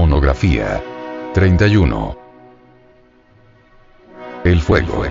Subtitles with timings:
[0.00, 0.82] Monografía
[1.34, 2.16] 31.
[4.44, 5.04] El fuego.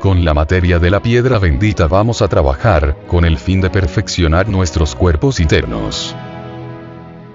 [0.00, 4.48] Con la materia de la piedra bendita vamos a trabajar, con el fin de perfeccionar
[4.48, 6.16] nuestros cuerpos internos.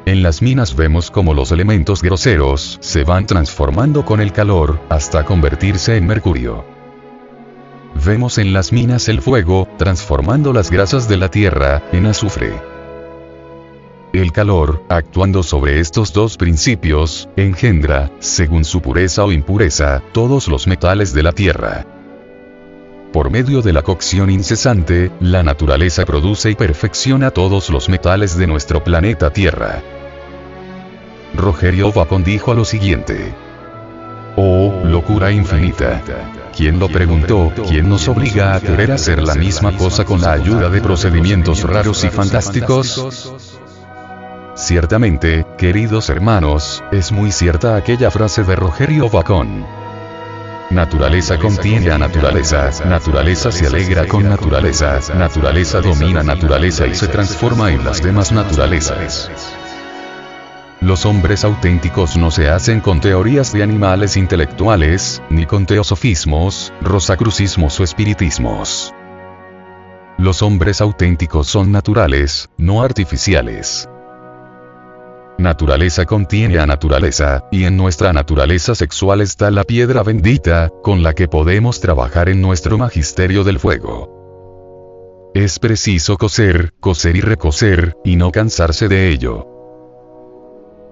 [0.07, 5.23] En las minas vemos como los elementos groseros se van transformando con el calor, hasta
[5.23, 6.65] convertirse en mercurio.
[8.03, 12.70] Vemos en las minas el fuego, transformando las grasas de la tierra, en azufre.
[14.13, 20.67] El calor, actuando sobre estos dos principios, engendra, según su pureza o impureza, todos los
[20.67, 21.85] metales de la tierra.
[23.13, 28.47] Por medio de la cocción incesante, la naturaleza produce y perfecciona todos los metales de
[28.47, 29.81] nuestro planeta Tierra.
[31.33, 33.33] Rogerio Bacon dijo lo siguiente.
[34.35, 36.01] Oh, locura infinita.
[36.55, 37.51] ¿Quién lo preguntó?
[37.67, 42.03] ¿Quién nos obliga a querer hacer la misma cosa con la ayuda de procedimientos raros
[42.03, 43.60] y fantásticos?
[44.61, 49.65] Ciertamente, queridos hermanos, es muy cierta aquella frase de Rogerio Bacon.
[50.69, 57.71] Naturaleza contiene a naturaleza, naturaleza se alegra con naturaleza, naturaleza domina naturaleza y se transforma
[57.71, 59.31] en las demás naturalezas.
[60.79, 67.79] Los hombres auténticos no se hacen con teorías de animales intelectuales, ni con teosofismos, rosacrucismos
[67.79, 68.93] o espiritismos.
[70.19, 73.89] Los hombres auténticos son naturales, no artificiales.
[75.41, 81.13] Naturaleza contiene a naturaleza, y en nuestra naturaleza sexual está la piedra bendita, con la
[81.13, 85.31] que podemos trabajar en nuestro magisterio del fuego.
[85.33, 89.47] Es preciso coser, coser y recoser, y no cansarse de ello.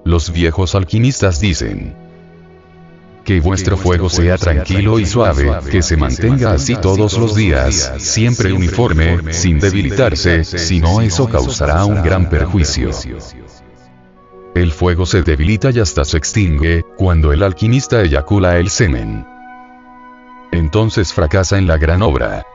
[0.03, 1.95] Los viejos alquimistas dicen,
[3.23, 8.51] que vuestro fuego sea tranquilo y suave, que se mantenga así todos los días, siempre
[8.51, 12.89] uniforme, sin debilitarse, si no eso causará un gran perjuicio.
[14.59, 19.25] El fuego se debilita y hasta se extingue, cuando el alquimista eyacula el semen.
[20.51, 22.45] Entonces fracasa en la gran obra.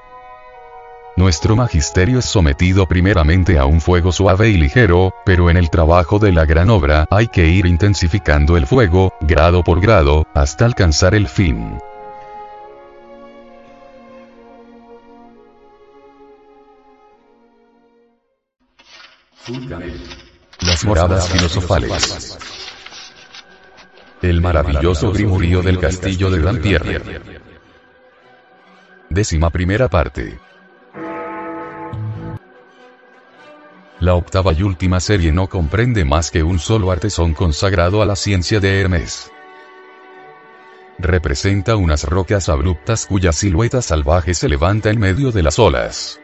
[1.16, 6.18] Nuestro magisterio es sometido primeramente a un fuego suave y ligero, pero en el trabajo
[6.18, 11.14] de la gran obra hay que ir intensificando el fuego, grado por grado, hasta alcanzar
[11.14, 11.78] el fin.
[20.60, 22.38] Las moradas filosofales.
[24.22, 27.20] El maravilloso grimurío del castillo de Dampierre.
[29.10, 30.38] Décima primera parte.
[34.00, 38.16] La octava y última serie no comprende más que un solo artesón consagrado a la
[38.16, 39.30] ciencia de Hermes.
[40.98, 46.20] Representa unas rocas abruptas cuya silueta salvaje se levanta en medio de las olas.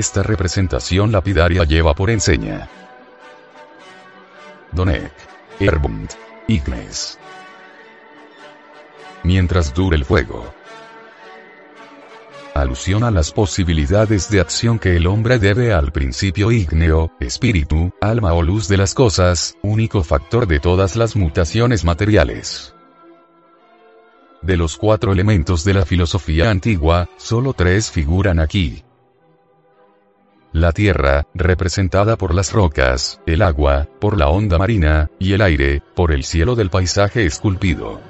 [0.00, 2.70] Esta representación lapidaria lleva por enseña.
[4.72, 5.12] Donek.
[5.58, 6.08] Erbund.
[6.48, 7.18] Ignes.
[9.24, 10.54] Mientras dure el fuego.
[12.54, 18.32] Alusión a las posibilidades de acción que el hombre debe al principio ígneo, espíritu, alma
[18.32, 22.74] o luz de las cosas, único factor de todas las mutaciones materiales.
[24.40, 28.82] De los cuatro elementos de la filosofía antigua, solo tres figuran aquí.
[30.52, 35.80] La tierra, representada por las rocas, el agua, por la onda marina, y el aire,
[35.94, 38.00] por el cielo del paisaje esculpido.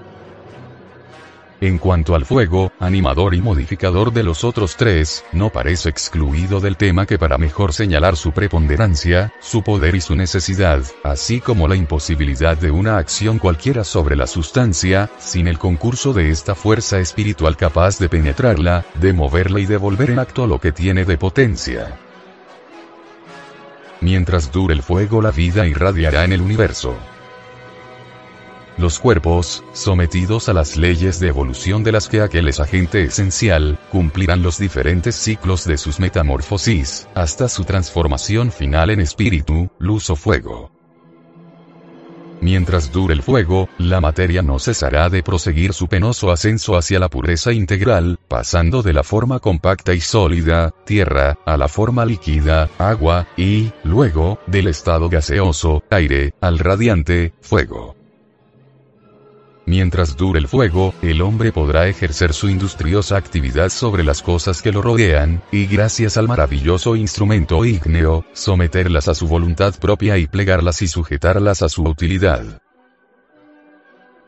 [1.61, 6.79] En cuanto al fuego, animador y modificador de los otros tres, no parece excluido del
[6.79, 11.77] tema que para mejor señalar su preponderancia, su poder y su necesidad, así como la
[11.77, 17.59] imposibilidad de una acción cualquiera sobre la sustancia, sin el concurso de esta fuerza espiritual
[17.59, 21.99] capaz de penetrarla, de moverla y de volver en acto lo que tiene de potencia.
[24.01, 26.97] Mientras dure el fuego la vida irradiará en el universo.
[28.79, 33.79] Los cuerpos, sometidos a las leyes de evolución de las que aquel es agente esencial,
[33.93, 40.17] cumplirán los diferentes ciclos de sus metamorfosis, hasta su transformación final en espíritu, luz o
[40.17, 40.71] fuego.
[42.41, 47.11] Mientras dure el fuego, la materia no cesará de proseguir su penoso ascenso hacia la
[47.11, 53.27] pureza integral, pasando de la forma compacta y sólida, tierra, a la forma líquida, agua,
[53.37, 57.97] y, luego, del estado gaseoso, aire, al radiante, fuego.
[59.67, 64.71] Mientras dure el fuego, el hombre podrá ejercer su industriosa actividad sobre las cosas que
[64.71, 70.83] lo rodean, y gracias al maravilloso instrumento ígneo, someterlas a su voluntad propia y plegarlas
[70.83, 72.63] y sujetarlas a su utilidad.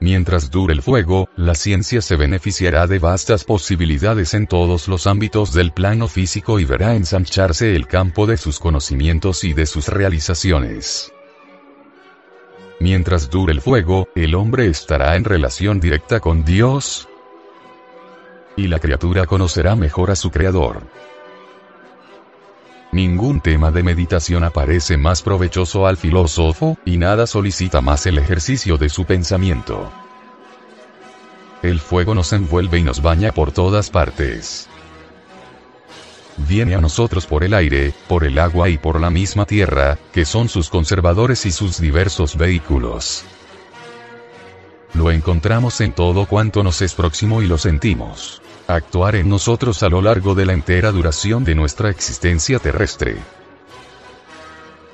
[0.02, 5.52] Mientras dure el fuego, la ciencia se beneficiará de vastas posibilidades en todos los ámbitos
[5.54, 11.12] del plano físico y verá ensancharse el campo de sus conocimientos y de sus realizaciones.
[12.80, 17.08] Mientras dure el fuego, el hombre estará en relación directa con Dios,
[18.56, 20.82] y la criatura conocerá mejor a su Creador.
[22.92, 28.76] Ningún tema de meditación aparece más provechoso al filósofo, y nada solicita más el ejercicio
[28.76, 29.90] de su pensamiento.
[31.62, 34.68] El fuego nos envuelve y nos baña por todas partes.
[36.36, 40.26] Viene a nosotros por el aire, por el agua y por la misma tierra, que
[40.26, 43.24] son sus conservadores y sus diversos vehículos.
[44.94, 49.88] Lo encontramos en todo cuanto nos es próximo y lo sentimos actuar en nosotros a
[49.88, 53.16] lo largo de la entera duración de nuestra existencia terrestre.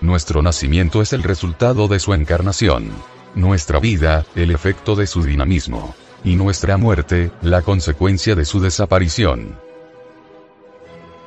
[0.01, 2.91] Nuestro nacimiento es el resultado de su encarnación.
[3.35, 5.95] Nuestra vida, el efecto de su dinamismo.
[6.25, 9.57] Y nuestra muerte, la consecuencia de su desaparición.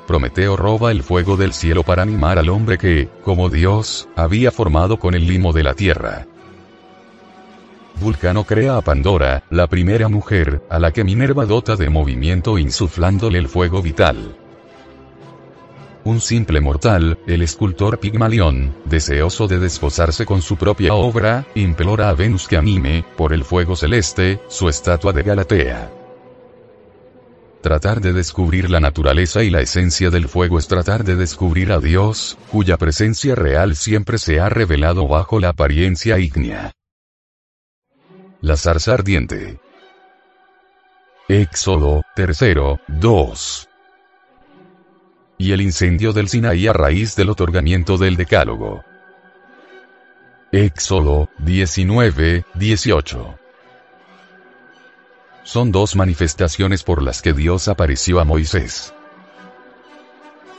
[0.08, 5.00] Prometeo roba el fuego del cielo para animar al hombre que, como Dios, había formado
[5.00, 6.28] con el limo de la tierra.
[8.02, 13.38] Vulcano crea a Pandora, la primera mujer, a la que Minerva dota de movimiento insuflándole
[13.38, 14.36] el fuego vital.
[16.04, 22.16] Un simple mortal, el escultor Pigmalión, deseoso de desposarse con su propia obra, implora a
[22.16, 25.92] Venus que anime, por el fuego celeste, su estatua de Galatea.
[27.62, 31.80] Tratar de descubrir la naturaleza y la esencia del fuego es tratar de descubrir a
[31.80, 36.72] Dios, cuya presencia real siempre se ha revelado bajo la apariencia ígnea.
[38.44, 39.60] La zarza ardiente.
[41.28, 43.70] Éxodo, tercero, 2.
[45.38, 48.84] Y el incendio del Sinaí a raíz del otorgamiento del Decálogo.
[50.52, 53.40] Éxodo, 19, 18.
[55.44, 58.92] Son dos manifestaciones por las que Dios apareció a Moisés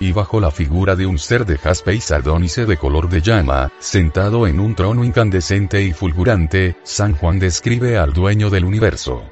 [0.02, 3.70] y bajo la figura de un ser de jaspe y sardónice de color de llama,
[3.78, 9.22] sentado en un trono incandescente y fulgurante, San Juan describe al dueño del universo.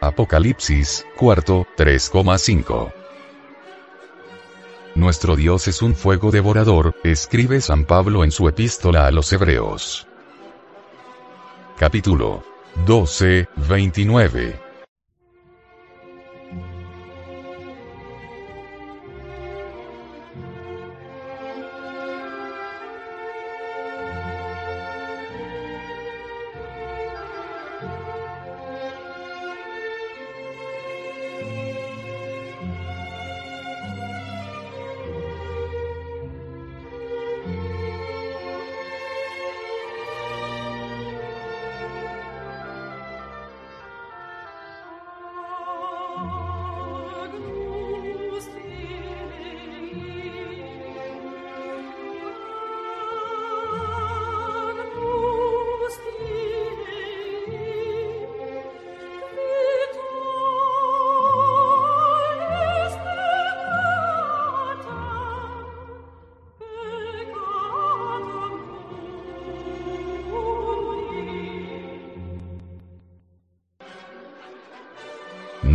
[0.00, 2.94] Apocalipsis, cuarto, 3,5.
[4.94, 10.06] Nuestro Dios es un fuego devorador, escribe San Pablo en su epístola a los Hebreos.
[11.78, 12.42] Capítulo
[12.86, 14.63] 12, 29.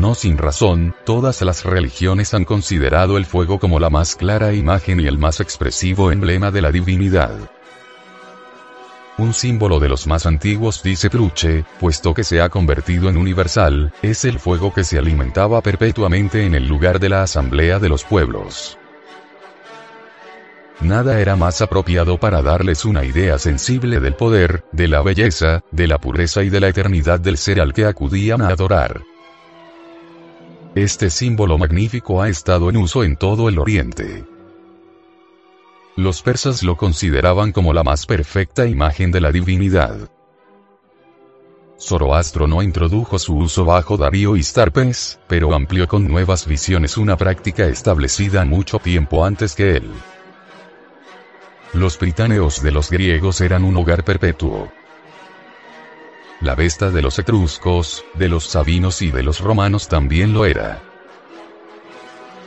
[0.10, 5.00] No sin razón, todas las religiones han considerado el fuego como la más clara imagen
[5.00, 7.30] y el más expresivo emblema de la divinidad.
[9.20, 13.94] Un símbolo de los más antiguos dice Truche, puesto que se ha convertido en universal,
[14.02, 18.04] es el fuego que se alimentaba perpetuamente en el lugar de la asamblea de los
[18.04, 18.80] pueblos.
[20.82, 25.88] Nada era más apropiado para darles una idea sensible del poder, de la belleza, de
[25.88, 29.04] la pureza y de la eternidad del ser al que acudían a adorar.
[30.76, 34.24] Este símbolo magnífico ha estado en uso en todo el Oriente.
[35.96, 40.12] Los persas lo consideraban como la más perfecta imagen de la divinidad.
[41.80, 47.18] Zoroastro no introdujo su uso bajo Darío y Starpes, pero amplió con nuevas visiones una
[47.18, 49.90] práctica establecida mucho tiempo antes que él.
[51.74, 54.72] Los británeos de los griegos eran un hogar perpetuo.
[56.42, 60.82] La Vesta de los etruscos, de los sabinos y de los romanos también lo era.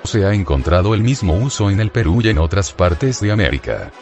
[0.05, 3.93] Se ha encontrado el mismo uso en el Perú y en otras partes de América.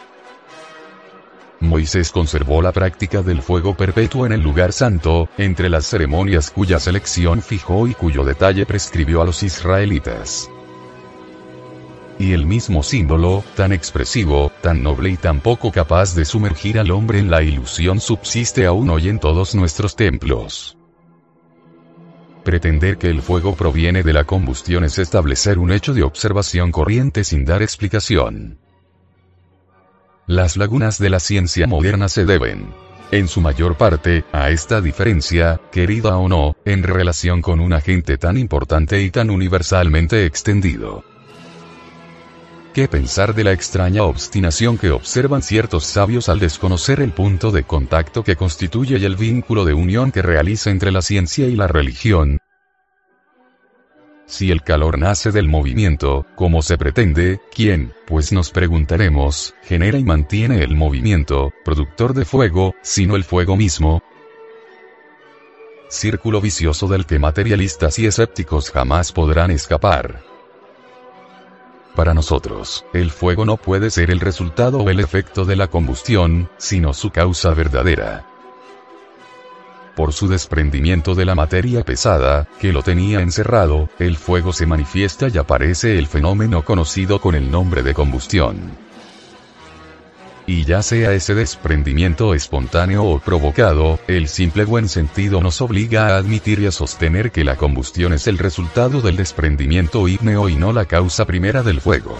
[1.59, 6.79] Moisés conservó la práctica del fuego perpetuo en el lugar santo, entre las ceremonias cuya
[6.79, 10.49] selección fijó y cuyo detalle prescribió a los israelitas
[12.21, 16.91] y el mismo símbolo, tan expresivo, tan noble y tan poco capaz de sumergir al
[16.91, 20.77] hombre en la ilusión subsiste aún hoy en todos nuestros templos.
[22.43, 27.23] Pretender que el fuego proviene de la combustión es establecer un hecho de observación corriente
[27.23, 28.59] sin dar explicación.
[30.27, 32.73] Las lagunas de la ciencia moderna se deben,
[33.11, 38.17] en su mayor parte, a esta diferencia, querida o no, en relación con un agente
[38.17, 41.03] tan importante y tan universalmente extendido.
[42.73, 47.63] ¿Qué pensar de la extraña obstinación que observan ciertos sabios al desconocer el punto de
[47.63, 51.67] contacto que constituye y el vínculo de unión que realiza entre la ciencia y la
[51.67, 52.37] religión?
[54.25, 60.05] Si el calor nace del movimiento, como se pretende, ¿quién, pues nos preguntaremos, genera y
[60.05, 64.01] mantiene el movimiento, productor de fuego, sino el fuego mismo?
[65.89, 70.30] Círculo vicioso del que materialistas y escépticos jamás podrán escapar.
[71.95, 76.49] Para nosotros, el fuego no puede ser el resultado o el efecto de la combustión,
[76.57, 78.25] sino su causa verdadera.
[79.95, 85.27] Por su desprendimiento de la materia pesada, que lo tenía encerrado, el fuego se manifiesta
[85.27, 88.90] y aparece el fenómeno conocido con el nombre de combustión
[90.47, 96.17] y ya sea ese desprendimiento espontáneo o provocado, el simple buen sentido nos obliga a
[96.17, 100.73] admitir y a sostener que la combustión es el resultado del desprendimiento ígneo y no
[100.73, 102.17] la causa primera del fuego.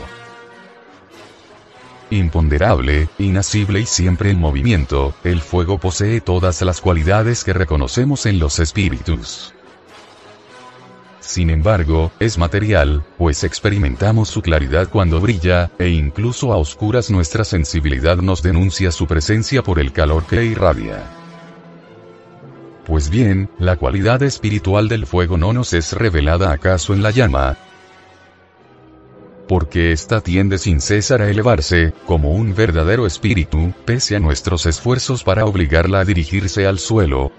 [2.10, 8.38] Imponderable, inasible y siempre en movimiento, el fuego posee todas las cualidades que reconocemos en
[8.38, 9.54] los espíritus.
[11.32, 17.46] Sin embargo, es material, pues experimentamos su claridad cuando brilla, e incluso a oscuras nuestra
[17.46, 21.02] sensibilidad nos denuncia su presencia por el calor que irradia.
[22.86, 27.56] Pues bien, la cualidad espiritual del fuego no nos es revelada acaso en la llama,
[29.48, 35.24] porque ésta tiende sin cesar a elevarse, como un verdadero espíritu, pese a nuestros esfuerzos
[35.24, 37.32] para obligarla a dirigirse al suelo,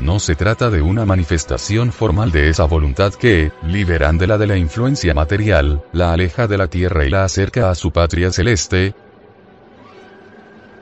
[0.00, 5.14] no se trata de una manifestación formal de esa voluntad que, liberándola de la influencia
[5.14, 8.94] material, la aleja de la tierra y la acerca a su patria celeste,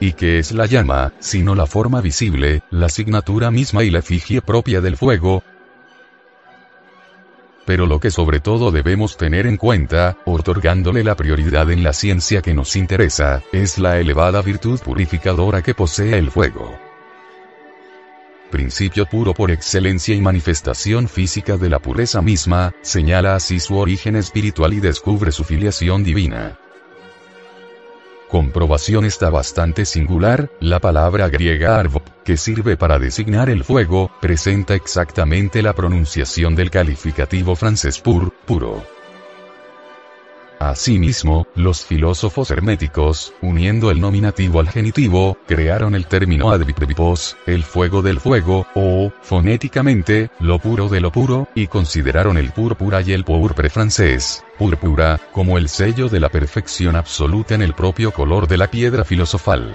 [0.00, 4.40] y que es la llama, sino la forma visible, la asignatura misma y la efigie
[4.40, 5.42] propia del fuego,
[7.66, 12.40] pero lo que sobre todo debemos tener en cuenta, otorgándole la prioridad en la ciencia
[12.40, 16.87] que nos interesa, es la elevada virtud purificadora que posee el fuego
[18.50, 24.16] principio puro por excelencia y manifestación física de la pureza misma, señala así su origen
[24.16, 26.58] espiritual y descubre su filiación divina.
[28.28, 34.74] Comprobación está bastante singular, la palabra griega arvo, que sirve para designar el fuego, presenta
[34.74, 38.97] exactamente la pronunciación del calificativo francés pur, puro.
[40.58, 48.02] Asimismo, los filósofos herméticos, uniendo el nominativo al genitivo, crearon el término advipos, el fuego
[48.02, 53.24] del fuego, o, fonéticamente, lo puro de lo puro, y consideraron el púrpura y el
[53.24, 58.56] pourpre francés, púrpura, como el sello de la perfección absoluta en el propio color de
[58.56, 59.74] la piedra filosofal.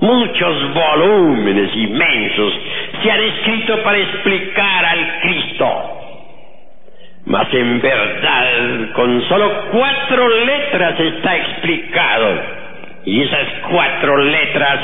[0.00, 2.52] Muchos volúmenes inmensos
[3.02, 5.92] se han escrito para explicar al Cristo.
[7.24, 12.40] Mas en verdad, con solo cuatro letras está explicado.
[13.04, 14.80] Y esas cuatro letras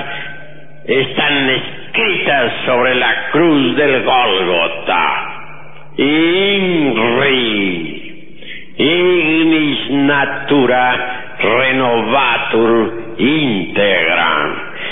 [0.87, 5.29] están escritas sobre la cruz del Gólgota.
[5.99, 7.53] INRI,
[8.79, 14.72] ignis natura renovatur integra.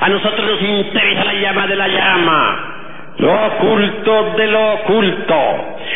[0.00, 5.34] A nosotros nos interesa la llama de la llama, lo oculto de lo oculto,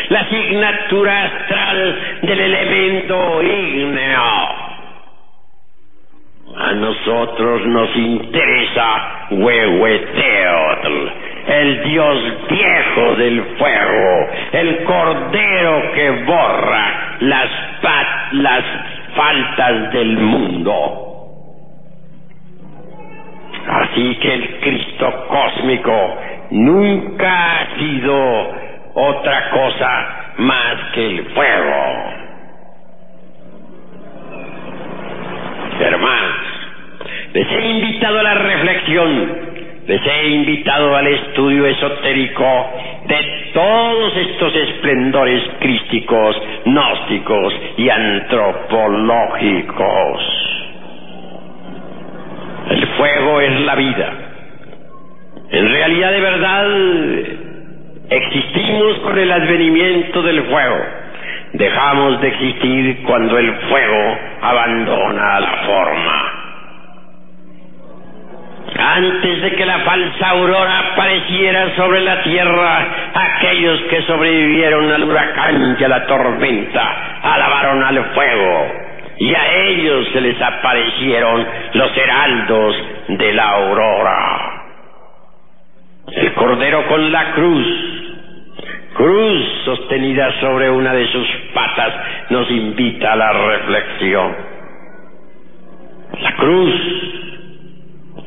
[0.09, 4.65] la asignatura astral del elemento ígneo.
[6.57, 11.11] A nosotros nos interesa Huehueteotl,
[11.47, 17.49] el dios viejo del fuego, el cordero que borra las,
[18.33, 18.63] las
[19.15, 21.04] faltas del mundo.
[23.67, 26.17] Así que el Cristo cósmico
[26.51, 28.53] nunca ha sido
[28.93, 32.13] otra cosa más que el fuego.
[35.79, 36.35] Hermanos,
[37.33, 39.31] les he invitado a la reflexión,
[39.87, 42.69] les he invitado al estudio esotérico
[43.07, 50.44] de todos estos esplendores crísticos, gnósticos y antropológicos.
[52.97, 54.13] Fuego es la vida.
[55.49, 56.65] En realidad de verdad
[58.09, 60.77] existimos con el advenimiento del fuego.
[61.53, 66.31] Dejamos de existir cuando el fuego abandona la forma.
[68.77, 75.77] Antes de que la falsa aurora apareciera sobre la tierra, aquellos que sobrevivieron al huracán
[75.79, 78.84] y a la tormenta alabaron al fuego
[79.17, 82.75] y a ellos se les aparecieron los heraldos
[83.07, 84.63] de la aurora.
[86.11, 87.67] El cordero con la cruz,
[88.93, 91.93] cruz sostenida sobre una de sus patas,
[92.29, 94.35] nos invita a la reflexión.
[96.21, 96.73] La cruz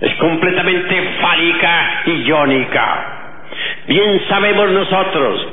[0.01, 3.15] es completamente fálica y iónica.
[3.87, 5.49] Bien sabemos nosotros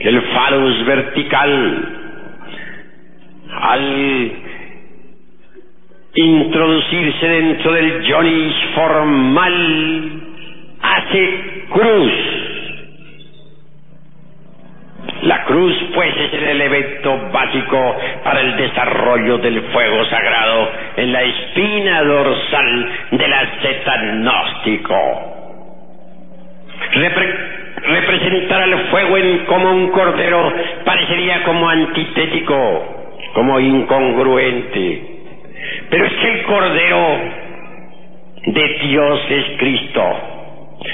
[0.00, 2.01] que el falus vertical
[3.62, 4.32] al
[6.14, 10.22] introducirse dentro del Johnny formal,
[10.82, 12.12] hace cruz.
[15.22, 21.22] La cruz, pues, es el elemento básico para el desarrollo del fuego sagrado en la
[21.22, 24.96] espina dorsal del asceta gnóstico.
[27.84, 30.52] representar al fuego en, como un cordero
[30.84, 33.01] parecería como antitético
[33.34, 35.02] como incongruente.
[35.90, 37.18] Pero es que el Cordero
[38.46, 40.28] de Dios es Cristo.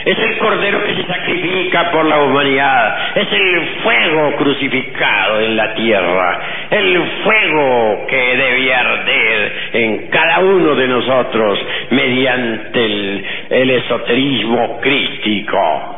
[0.05, 3.17] Es el Cordero que se sacrifica por la humanidad.
[3.17, 6.41] Es el fuego crucificado en la tierra.
[6.71, 11.59] El fuego que debe arder en cada uno de nosotros
[11.91, 15.98] mediante el, el esoterismo crístico.